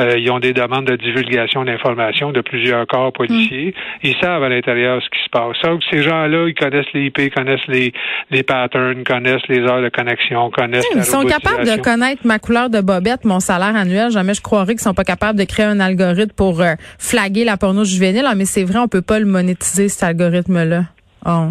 euh, 0.00 0.16
ils 0.16 0.30
ont 0.30 0.38
des 0.38 0.54
demandes 0.54 0.86
de 0.86 0.96
divulgation 0.96 1.64
d'informations 1.64 2.32
de 2.32 2.40
plusieurs 2.40 2.86
corps 2.86 3.12
policiers. 3.12 3.74
Mm. 3.76 4.06
Ils 4.08 4.16
savent 4.16 4.42
à 4.42 4.48
l'intérieur 4.48 5.02
ce 5.02 5.10
qui 5.10 5.22
se 5.22 5.28
passe. 5.28 5.60
Donc, 5.62 5.82
ces 5.90 6.02
gens-là, 6.02 6.48
ils 6.48 6.54
connaissent 6.54 6.92
les 6.94 7.06
IP, 7.06 7.34
connaissent 7.34 7.66
les, 7.68 7.92
les 8.30 8.42
patterns, 8.42 9.04
connaissent 9.04 9.46
les 9.50 9.60
heures 9.60 9.82
de 9.82 9.90
connexion, 9.90 10.50
connaissent 10.50 10.86
Ils 10.94 11.04
sont 11.04 11.24
capables 11.24 11.66
de 11.66 11.78
connaître 11.82 12.26
ma 12.26 12.38
couleur 12.38 12.70
de 12.70 12.80
bobette, 12.80 13.26
mon 13.26 13.40
salaire 13.40 13.76
annuel. 13.76 14.10
Jamais 14.10 14.32
je 14.32 14.40
croirais 14.40 14.72
qu'ils 14.72 14.80
sont 14.80 14.94
pas 14.94 15.01
capable 15.04 15.38
de 15.38 15.44
créer 15.44 15.66
un 15.66 15.80
algorithme 15.80 16.32
pour 16.34 16.60
euh, 16.60 16.74
flaguer 16.98 17.44
la 17.44 17.56
porno 17.56 17.84
juvénile, 17.84 18.26
ah, 18.26 18.34
mais 18.34 18.44
c'est 18.44 18.64
vrai, 18.64 18.78
on 18.78 18.88
peut 18.88 19.02
pas 19.02 19.18
le 19.18 19.26
monétiser, 19.26 19.88
cet 19.88 20.02
algorithme-là. 20.02 20.84
Oh. 21.26 21.50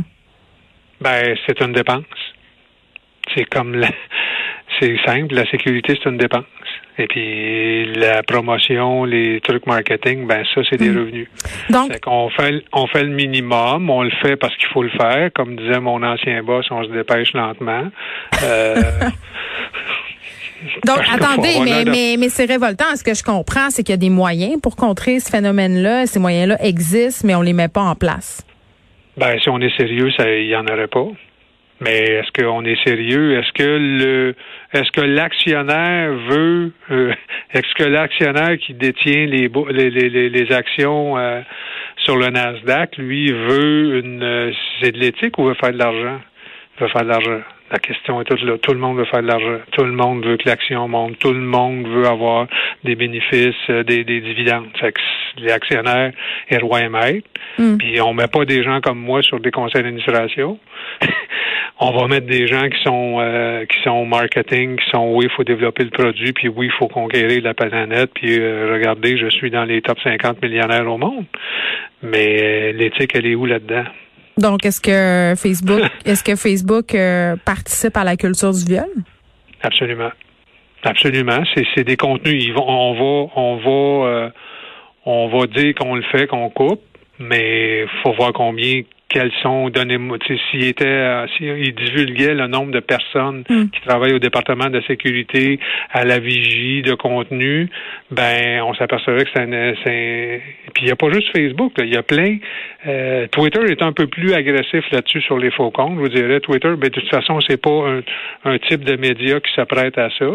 Ben, 1.00 1.36
c'est 1.46 1.60
une 1.62 1.74
dépense. 1.74 2.04
C'est 3.34 3.46
comme 3.46 3.76
la... 3.76 3.90
c'est 4.80 4.96
simple, 5.06 5.34
la 5.36 5.50
sécurité, 5.50 5.98
c'est 6.02 6.10
une 6.10 6.18
dépense. 6.18 6.46
Et 6.98 7.08
puis 7.08 7.86
la 7.96 8.22
promotion, 8.22 9.06
les 9.06 9.40
trucs 9.42 9.66
marketing, 9.66 10.28
ben 10.28 10.44
ça, 10.54 10.62
c'est 10.70 10.78
des 10.78 10.90
hmm. 10.90 10.98
revenus. 10.98 11.28
Donc, 11.70 11.92
on 12.06 12.30
fait, 12.30 12.64
on 12.74 12.86
fait 12.88 13.04
le 13.04 13.10
minimum, 13.10 13.90
on 13.90 14.04
le 14.04 14.12
fait 14.22 14.36
parce 14.36 14.56
qu'il 14.58 14.68
faut 14.68 14.84
le 14.84 14.90
faire. 14.90 15.32
Comme 15.34 15.56
disait 15.56 15.80
mon 15.80 16.04
ancien 16.04 16.44
boss, 16.44 16.66
on 16.70 16.84
se 16.84 16.90
dépêche 16.90 17.34
lentement. 17.34 17.90
Euh, 18.44 18.76
Donc, 20.86 20.98
Parce 20.98 21.16
attendez, 21.16 21.54
faut- 21.54 21.64
mais, 21.64 21.82
a 21.82 21.86
mais, 21.86 22.16
mais 22.20 22.30
c'est 22.30 22.46
révoltant. 22.46 22.96
Ce 22.96 23.04
que 23.04 23.14
je 23.14 23.24
comprends, 23.24 23.70
c'est 23.70 23.84
qu'il 23.84 23.94
y 23.94 23.94
a 23.94 23.98
des 23.98 24.10
moyens 24.10 24.60
pour 24.62 24.76
contrer 24.76 25.20
ce 25.20 25.30
phénomène-là. 25.30 26.06
Ces 26.06 26.20
moyens-là 26.20 26.58
existent, 26.64 27.28
mais 27.28 27.36
on 27.36 27.42
les 27.42 27.54
met 27.54 27.68
pas 27.68 27.82
en 27.82 27.96
place. 27.96 28.46
Ben, 29.18 29.40
si 29.40 29.50
on 29.50 29.60
est 29.60 29.76
sérieux, 29.76 30.10
il 30.20 30.48
y 30.48 30.56
en 30.56 30.66
aurait 30.66 30.88
pas. 30.88 31.08
Mais 31.82 31.98
est-ce 31.98 32.32
qu'on 32.40 32.64
est 32.64 32.82
sérieux? 32.86 33.40
Est-ce 33.40 33.52
que 33.54 33.64
le, 33.64 34.36
est-ce 34.72 34.92
que 34.92 35.02
l'actionnaire 35.02 36.14
veut, 36.30 36.72
euh, 36.92 37.12
est-ce 37.54 37.74
que 37.76 37.84
l'actionnaire 37.90 38.56
qui 38.60 38.76
détient 38.76 39.26
les, 39.26 39.50
les, 39.72 40.30
les, 40.30 40.52
actions 40.52 41.18
euh, 41.18 41.42
sur 41.98 42.18
le 42.18 42.28
Nasdaq, 42.28 42.98
lui, 42.98 43.32
veut 43.32 44.00
une, 44.00 44.22
euh, 44.22 44.52
c'est 44.80 44.92
de 44.92 45.00
l'éthique 45.00 45.40
ou 45.40 45.46
veut 45.46 45.56
faire 45.56 45.74
de 45.74 45.80
l'argent? 45.80 46.22
Il 46.78 46.84
veut 46.84 46.90
faire 46.90 47.02
de 47.04 47.10
l'argent. 47.10 47.42
La 47.72 47.80
question 47.80 48.20
est 48.20 48.26
toute 48.26 48.42
là. 48.44 48.58
Tout 48.58 48.74
le 48.74 48.80
monde 48.80 48.98
veut 48.98 49.06
faire 49.06 49.22
de 49.22 49.28
l'argent. 49.28 49.60
Tout 49.72 49.86
le 49.86 49.94
monde 49.94 50.26
veut 50.26 50.38
que 50.38 50.48
l'action 50.48 50.88
monte. 50.88 51.18
Tout 51.20 51.32
le 51.32 51.40
monde 51.40 51.88
veut 51.88 52.06
avoir 52.06 52.48
des 52.84 52.96
bénéfices, 52.96 53.56
euh, 53.70 53.84
des, 53.84 54.04
des 54.04 54.20
dividendes. 54.20 54.68
Fait 54.80 54.92
que 54.92 55.00
les 55.38 55.52
actionnaires 55.52 56.12
est 56.50 56.58
roi 56.58 56.82
et 56.82 56.90
maître. 56.90 57.28
Mm. 57.58 57.78
Puis 57.78 58.02
on 58.02 58.14
met 58.14 58.28
pas 58.28 58.44
des 58.44 58.64
gens 58.64 58.82
comme 58.82 59.00
moi 59.00 59.22
sur 59.22 59.40
des 59.40 59.52
conseils 59.52 59.84
d'administration. 59.84 60.60
on 61.80 61.92
va 61.92 62.08
mettre 62.08 62.28
des 62.28 62.46
gens 62.46 62.70
qui 62.70 62.82
sont 62.84 63.18
euh, 63.20 63.66
qui 63.66 63.82
sont 63.84 64.06
marketing, 64.06 64.78
qui 64.78 64.90
sont 64.92 65.14
oui, 65.16 65.26
il 65.26 65.32
faut 65.32 65.44
développer 65.44 65.84
le 65.84 65.90
produit, 65.90 66.32
puis 66.32 66.48
oui, 66.48 66.68
il 66.68 66.72
faut 66.78 66.88
conquérir 66.88 67.42
la 67.42 67.54
planète, 67.54 68.12
puis 68.14 68.40
euh, 68.40 68.70
regardez, 68.74 69.18
je 69.18 69.30
suis 69.30 69.50
dans 69.50 69.64
les 69.64 69.82
top 69.82 69.98
50 70.04 70.42
millionnaires 70.42 70.88
au 70.92 70.98
monde. 70.98 71.26
Mais 72.04 72.38
euh, 72.42 72.72
l'éthique, 72.74 73.12
elle 73.16 73.26
est 73.26 73.36
où 73.36 73.46
là-dedans? 73.46 73.86
Donc, 74.38 74.66
est-ce 74.66 74.82
que 74.82 75.40
Facebook, 75.40 75.82
est-ce 76.06 76.24
que 76.24 76.36
Facebook 76.36 76.96
euh, 76.96 77.36
participe 77.46 77.98
à 77.98 78.04
la 78.04 78.16
culture 78.16 78.52
du 78.52 78.66
viol? 78.66 78.90
Absolument. 79.62 80.12
Absolument. 80.84 81.44
C'est, 81.54 81.66
c'est 81.76 81.84
des 81.84 81.98
contenus. 81.98 82.44
Ils 82.44 82.54
vont, 82.54 82.68
on 82.68 82.94
va, 82.94 83.32
on 83.36 83.56
va, 83.58 84.08
euh, 84.08 84.30
on 85.06 85.28
va 85.28 85.48
dire 85.48 85.74
qu'on 85.76 85.96
le 85.96 86.04
fait, 86.12 86.28
qu'on 86.28 86.50
coupe, 86.50 86.82
mais 87.20 87.86
faut 88.02 88.14
voir 88.14 88.34
combien, 88.34 88.82
quels 89.12 89.32
sont, 89.44 89.70
donnez-moi, 89.70 90.18
s'il 90.50 90.64
était, 90.64 90.86
euh, 90.86 91.28
s'il 91.38 91.76
divulguait 91.76 92.34
le 92.34 92.48
nombre 92.48 92.72
de 92.72 92.80
personnes 92.80 93.44
Mm. 93.50 93.70
qui 93.70 93.82
travaillent 93.82 94.14
au 94.14 94.20
département 94.20 94.70
de 94.70 94.82
sécurité, 94.82 95.60
à 95.92 96.06
la 96.06 96.20
vigie 96.20 96.82
de 96.82 96.94
contenu, 96.94 97.70
ben, 98.10 98.62
on 98.64 98.74
s'apercevait 98.74 99.24
que 99.26 99.30
c'est 99.34 99.42
un, 99.42 99.74
c'est, 99.84 100.42
puis 100.74 100.84
il 100.84 100.86
n'y 100.86 100.92
a 100.92 100.96
pas 100.96 101.12
juste 101.12 101.28
Facebook, 101.36 101.74
il 101.78 101.94
y 101.94 101.98
a 101.98 102.04
plein, 102.04 102.38
euh, 102.88 103.28
Twitter 103.28 103.62
est 103.70 103.82
un 103.82 103.92
peu 103.92 104.08
plus 104.08 104.34
agressif 104.34 104.84
là-dessus 104.92 105.22
sur 105.22 105.38
les 105.38 105.52
faux 105.52 105.70
comptes, 105.72 105.96
je 105.96 106.00
vous 106.00 106.10
dirais. 106.10 106.40
Twitter, 106.40 106.70
ben, 106.78 106.90
de 106.90 107.00
toute 107.00 107.10
façon, 107.10 107.40
c'est 107.48 107.62
pas 107.62 107.70
un, 107.70 108.02
un 108.46 108.58
type 108.58 108.84
de 108.84 108.96
média 108.96 109.40
qui 109.40 109.54
s'apprête 109.54 109.98
à 109.98 110.10
ça. 110.18 110.26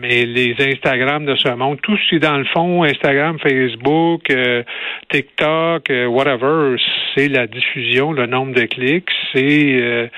Mais 0.00 0.24
les 0.26 0.54
Instagram 0.60 1.24
de 1.24 1.34
ce 1.36 1.48
monde, 1.54 1.78
tout 1.82 1.96
ce 1.96 2.08
qui 2.08 2.16
est 2.16 2.20
dans 2.20 2.36
le 2.36 2.44
fond, 2.44 2.84
Instagram, 2.84 3.38
Facebook, 3.38 4.30
euh, 4.30 4.62
TikTok, 5.10 5.90
whatever, 6.08 6.76
c'est 7.14 7.28
la 7.28 7.46
diffusion, 7.46 7.85
le 7.94 8.26
nombre 8.26 8.54
de 8.54 8.66
clics, 8.66 9.08
c'est 9.32 9.78
euh, 9.80 10.08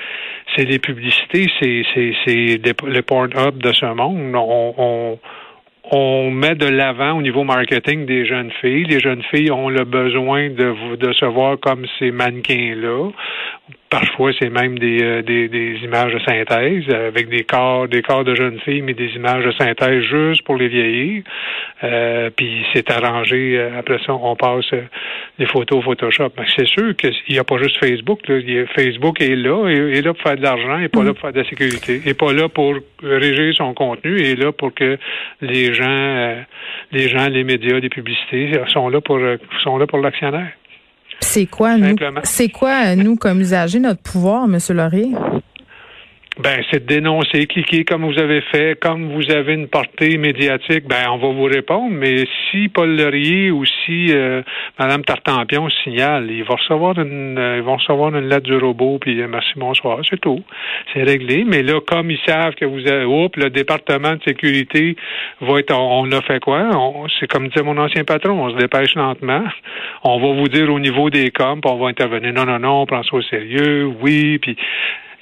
les 0.57 0.79
publicités, 0.79 1.47
c'est 1.61 1.83
c'est 2.25 2.61
le 2.65 3.01
Pornhub 3.03 3.59
de 3.59 3.73
ce 3.73 3.87
monde. 3.87 4.35
On, 4.35 5.19
on 5.91 6.31
met 6.31 6.55
de 6.55 6.67
l'avant 6.67 7.13
au 7.19 7.23
niveau 7.23 7.45
marketing 7.45 8.05
des 8.05 8.27
jeunes 8.27 8.51
filles. 8.61 8.85
Les 8.85 9.01
jeunes 9.01 9.23
filles 9.23 9.51
ont 9.51 9.71
le 9.71 9.85
besoin 9.85 10.51
de, 10.51 10.97
de 10.97 11.13
se 11.13 11.25
voir 11.25 11.59
comme 11.59 11.87
ces 11.99 12.11
mannequins-là. 12.11 13.11
Parfois, 13.91 14.33
c'est 14.39 14.51
même 14.51 14.79
des, 14.79 15.03
euh, 15.03 15.23
des, 15.23 15.49
des 15.49 15.79
images 15.83 16.13
de 16.13 16.19
synthèse 16.19 16.85
euh, 16.91 17.09
avec 17.09 17.31
des 17.31 17.45
corps, 17.45 17.89
des 17.89 18.03
corps 18.03 18.23
de 18.23 18.35
jeunes 18.35 18.59
filles, 18.61 18.83
mais 18.83 18.93
des 18.93 19.11
images 19.15 19.45
de 19.45 19.53
synthèse 19.53 20.03
juste 20.03 20.43
pour 20.43 20.57
les 20.57 20.69
vieillir. 20.69 21.23
Euh, 21.83 22.29
puis 22.37 22.67
c'est 22.75 22.91
arrangé. 22.91 23.57
euh, 23.57 23.79
après 23.79 23.99
ça, 24.05 24.13
on 24.13 24.37
passe 24.37 24.67
les 25.39 25.47
photos 25.47 25.83
Photoshop. 25.83 26.31
C'est 26.55 26.67
sûr 26.67 26.95
qu'il 26.97 27.15
n'y 27.31 27.39
a 27.39 27.45
pas 27.45 27.57
juste 27.57 27.79
Facebook. 27.79 28.29
Là. 28.29 28.41
Facebook 28.75 29.23
est 29.23 29.37
là, 29.37 29.69
est, 29.69 29.99
est 29.99 30.03
là 30.03 30.13
pour 30.13 30.23
faire 30.23 30.37
de 30.37 30.43
l'argent, 30.43 30.79
est 30.81 30.89
pas 30.89 31.03
là 31.03 31.13
pour 31.15 31.23
faire 31.23 31.33
de 31.33 31.41
la 31.41 31.49
sécurité, 31.49 32.03
est 32.05 32.19
pas 32.19 32.33
là 32.35 32.49
pour 32.51 32.75
régir 33.03 33.55
son 33.55 33.73
contenu, 33.73 34.21
est 34.21 34.37
là 34.37 34.53
pour 34.53 34.75
que 34.75 34.99
les 35.41 35.73
gens, 35.73 36.37
les 36.93 37.09
gens, 37.09 37.29
les 37.29 37.45
médias, 37.45 37.79
les 37.79 37.89
publicités 37.89 38.53
sont 38.69 38.91
là 38.91 39.01
pour 39.01 39.19
sont 39.63 39.79
là 39.79 39.87
pour 39.87 40.01
l'actionnaire. 40.01 40.53
C'est 41.29 41.47
quoi, 41.47 41.77
nous, 41.77 41.95
c'est 42.25 42.49
quoi, 42.49 42.87
euh, 42.87 42.95
nous, 42.97 43.17
comme 43.17 43.41
usagers, 43.41 43.81
notre 43.81 44.01
pouvoir, 44.01 44.45
M. 44.45 44.59
Laurier? 44.71 45.11
Ben, 46.41 46.63
c'est 46.71 46.87
dénoncer, 46.87 47.47
cliquer 47.47 47.85
comme 47.85 48.05
vous 48.05 48.17
avez 48.17 48.41
fait, 48.43 48.79
comme 48.79 49.13
vous 49.13 49.29
avez 49.29 49.55
une 49.55 49.67
portée 49.67 50.17
médiatique, 50.19 50.87
ben 50.87 51.11
on 51.11 51.17
va 51.17 51.33
vous 51.33 51.47
répondre. 51.47 51.91
Mais 51.91 52.27
si 52.49 52.69
Paul 52.69 52.97
Laurier 52.97 53.51
ou 53.51 53.65
si 53.65 54.13
euh, 54.13 54.43
Madame 54.79 55.05
Tartampion 55.05 55.69
signale, 55.83 56.31
ils 56.31 56.45
vont 56.45 56.55
recevoir 56.55 56.97
une, 56.97 57.37
euh, 57.37 57.57
ils 57.57 57.63
vont 57.65 57.75
recevoir 57.75 58.15
une 58.15 58.29
lettre 58.29 58.45
du 58.45 58.57
robot, 58.57 58.99
puis 59.01 59.21
euh, 59.21 59.27
merci 59.29 59.51
bonsoir, 59.57 59.99
c'est 60.09 60.21
tout, 60.21 60.41
c'est 60.95 61.03
réglé. 61.03 61.43
Mais 61.45 61.65
là, 61.65 61.81
comme 61.85 62.09
ils 62.13 62.21
savent 62.25 62.55
que 62.55 62.67
vous 62.67 62.87
avez, 62.87 63.05
oups, 63.05 63.37
le 63.37 63.51
département 63.51 64.15
de 64.15 64.23
sécurité 64.23 64.95
va 65.41 65.59
être, 65.59 65.77
on, 65.77 66.13
a 66.13 66.23
fait 66.23 66.39
quoi? 66.39 66.71
C'est 67.19 67.27
comme 67.27 67.49
disait 67.49 67.65
mon 67.65 67.79
ancien 67.79 68.05
patron, 68.05 68.41
on 68.41 68.51
se 68.53 68.57
dépêche 68.59 68.95
lentement. 68.95 69.43
On 70.05 70.21
va 70.21 70.41
vous 70.41 70.49
dire 70.49 70.73
au 70.73 70.79
niveau 70.79 71.11
des 71.11 71.33
coms, 71.33 71.61
on 71.65 71.79
va 71.79 71.89
intervenir. 71.89 72.33
Non, 72.33 72.45
non, 72.45 72.61
non, 72.61 72.83
on 72.83 72.87
prend 72.87 73.03
ça 73.03 73.17
au 73.17 73.23
sérieux, 73.23 73.91
oui, 74.01 74.39
puis 74.39 74.57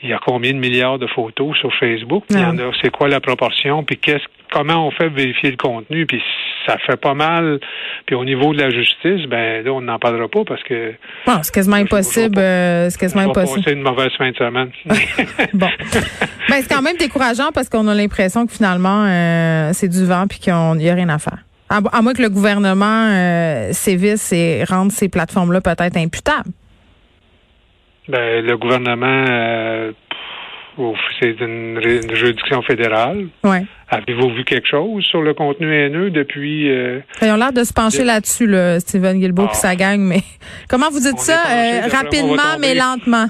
il 0.03 0.11
y 0.11 0.13
a 0.13 0.21
combien 0.25 0.53
de 0.53 0.59
milliards 0.59 0.99
de 0.99 1.07
photos 1.07 1.57
sur 1.59 1.75
Facebook? 1.75 2.25
Il 2.31 2.39
y 2.39 2.45
en 2.45 2.59
a, 2.59 2.71
c'est 2.83 2.91
quoi 2.91 3.09
la 3.09 3.21
proportion? 3.21 3.83
Puis 3.85 3.97
qu'est-ce, 3.99 4.25
comment 4.53 4.87
on 4.87 4.91
fait 4.91 5.09
vérifier 5.09 5.51
le 5.51 5.57
contenu? 5.57 6.05
Puis 6.07 6.23
ça 6.67 6.77
fait 6.87 6.97
pas 7.01 7.15
mal. 7.15 7.61
Puis 8.07 8.15
au 8.15 8.25
niveau 8.25 8.53
de 8.53 8.59
la 8.59 8.71
justice, 8.71 9.27
ben 9.29 9.65
là, 9.65 9.73
on 9.73 9.81
n'en 9.81 9.99
parlera 9.99 10.29
pas 10.29 10.45
parce 10.45 10.63
que 10.65 10.93
Bon, 11.27 11.43
c'est 11.43 11.55
quasiment 11.55 11.77
impossible. 11.77 12.39
euh, 12.39 12.91
c'est 12.91 12.97
on 12.97 13.01
quasiment 13.01 13.23
va 13.25 13.29
impossible. 13.31 13.65
passer 13.65 13.77
une 13.77 13.83
mauvaise 13.83 14.13
fin 14.19 14.31
de 14.31 14.37
semaine. 14.37 14.71
Bon. 15.55 15.69
Ben, 16.49 16.63
c'est 16.63 16.73
quand 16.73 16.83
même 16.83 16.97
décourageant 16.97 17.51
parce 17.53 17.69
qu'on 17.69 17.89
a 17.89 17.95
l'impression 17.95 18.47
que 18.47 18.53
finalement, 18.53 19.05
euh, 19.09 19.71
c'est 19.73 19.89
du 19.89 20.05
vent 20.05 20.27
puis 20.29 20.39
qu'il 20.39 20.53
n'y 20.77 20.89
a 20.89 20.95
rien 20.95 21.09
à 21.09 21.19
faire. 21.19 21.39
À, 21.69 21.81
à 21.93 22.03
moins 22.03 22.13
que 22.13 22.23
le 22.23 22.29
gouvernement 22.29 23.09
euh, 23.11 23.73
sévisse 23.73 24.33
et 24.33 24.63
rende 24.63 24.93
ces 24.93 25.09
plateformes-là 25.09 25.61
peut-être 25.61 25.97
imputables. 25.97 26.51
Ben, 28.09 28.45
le 28.45 28.57
gouvernement, 28.57 29.25
euh, 29.29 29.93
c'est 31.21 31.41
une, 31.41 31.81
une 31.83 32.15
juridiction 32.15 32.61
fédérale. 32.63 33.29
Ouais. 33.45 33.65
Avez-vous 33.89 34.31
vu 34.35 34.45
quelque 34.45 34.69
chose 34.69 35.05
sur 35.05 35.23
le 35.23 35.33
contenu 35.33 35.73
haineux 35.75 36.11
depuis... 36.11 36.69
euh, 36.71 37.01
Ils 37.23 37.31
ont 37.31 37.37
l'air 37.37 37.53
de 37.53 37.65
se 37.65 37.73
pencher 37.73 38.01
De- 38.03 38.07
là-dessus, 38.07 38.47
là, 38.47 38.79
Steven 38.81 39.19
Guilbeault 39.19 39.45
Ah. 39.47 39.51
puis 39.53 39.57
sa 39.59 39.75
gang, 39.77 39.99
mais 40.01 40.21
comment 40.69 40.91
vous 40.91 41.01
dites 41.01 41.15
On 41.15 41.19
ça? 41.19 41.43
Euh, 41.49 41.81
rapidement, 41.91 42.59
mais 42.61 42.75
lentement? 42.75 43.27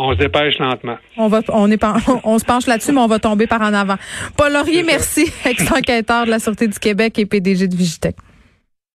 on 0.00 0.12
se 0.12 0.18
dépêche 0.18 0.58
lentement. 0.58 0.96
On 1.16 1.26
va, 1.28 1.40
on 1.48 1.70
est, 1.70 1.82
on 2.24 2.38
se 2.38 2.44
penche 2.44 2.66
là-dessus, 2.66 2.92
mais 2.92 3.00
on 3.00 3.06
va 3.08 3.18
tomber 3.18 3.46
par 3.46 3.60
en 3.62 3.72
avant. 3.74 3.96
Paul 4.36 4.52
Laurier, 4.52 4.82
merci, 4.84 5.32
ex-enquêteur 5.44 6.24
de 6.26 6.30
la 6.30 6.38
Sûreté 6.38 6.68
du 6.68 6.78
Québec 6.78 7.18
et 7.18 7.26
PDG 7.26 7.66
de 7.66 7.74
Vigitech. 7.76 8.14